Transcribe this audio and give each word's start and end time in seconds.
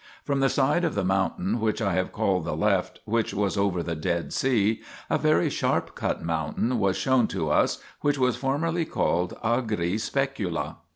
[From] 0.23 0.39
the 0.39 0.49
side 0.49 0.83
of 0.83 0.95
the 0.95 1.03
mountain 1.03 1.59
which 1.59 1.79
I 1.79 1.93
have 1.93 2.11
called 2.11 2.43
the 2.45 2.55
left, 2.55 2.99
which 3.05 3.35
was 3.35 3.55
over 3.55 3.83
the 3.83 3.93
Dead 3.95 4.33
Sea, 4.33 4.81
a 5.11 5.19
very 5.19 5.47
sharp 5.47 5.93
cut 5.93 6.23
mountain 6.23 6.79
was 6.79 6.97
shown 6.97 7.27
to 7.27 7.51
us, 7.51 7.77
which 7.99 8.17
was 8.17 8.35
formerly 8.35 8.83
called 8.85 9.37
Agri 9.43 9.99
specula. 9.99 10.77